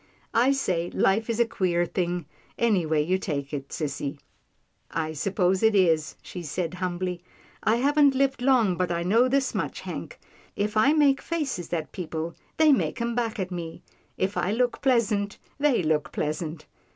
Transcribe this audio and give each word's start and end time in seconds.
I 0.33 0.51
say 0.51 0.89
life 0.89 1.29
is 1.29 1.39
a 1.39 1.45
queer 1.45 1.85
thing, 1.85 2.25
anyway 2.57 3.03
you 3.05 3.19
take 3.19 3.53
it, 3.53 3.69
sissy."" 3.69 4.17
I 5.05 5.13
s'pose 5.13 5.61
it 5.61 5.75
is," 5.75 6.15
she 6.23 6.41
said 6.41 6.73
humbly," 6.73 7.21
I 7.71 7.75
haven't 7.75 8.15
lived 8.15 8.41
long, 8.41 8.77
but 8.77 8.91
I 8.91 9.03
know 9.03 9.27
this 9.27 9.53
much, 9.53 9.81
Hank. 9.81 10.19
If 10.55 10.75
I 10.75 10.91
make 10.91 11.21
faces 11.21 11.71
at 11.71 11.91
people, 11.91 12.33
they 12.57 12.71
make 12.71 12.99
'em 12.99 13.13
back 13.13 13.37
at 13.39 13.51
me; 13.51 13.83
if 14.17 14.37
I 14.37 14.51
look 14.51 14.81
pleasant, 14.81 15.37
they 15.59 15.83
look 15.83 16.11
pleasant." 16.11 16.65